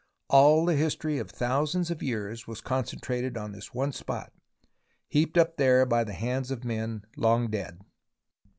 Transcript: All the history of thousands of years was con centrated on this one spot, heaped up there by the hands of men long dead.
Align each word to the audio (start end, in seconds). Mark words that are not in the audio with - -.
All 0.29 0.65
the 0.65 0.73
history 0.75 1.19
of 1.19 1.29
thousands 1.29 1.91
of 1.91 2.01
years 2.01 2.47
was 2.47 2.59
con 2.59 2.85
centrated 2.85 3.37
on 3.37 3.51
this 3.51 3.71
one 3.71 3.91
spot, 3.91 4.33
heaped 5.07 5.37
up 5.37 5.57
there 5.57 5.85
by 5.85 6.03
the 6.03 6.13
hands 6.13 6.49
of 6.49 6.63
men 6.65 7.05
long 7.15 7.51
dead. 7.51 7.81